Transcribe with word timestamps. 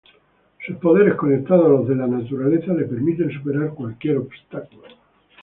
Sus 0.65 0.77
poderes 0.77 1.13
conectados 1.13 1.63
a 1.67 1.69
los 1.69 1.87
de 1.87 1.95
la 1.95 2.07
naturaleza 2.07 2.73
le 2.73 2.85
permiten 2.87 3.29
superar 3.31 3.69
cualquier 3.75 4.17
obstáculo. 4.17 4.87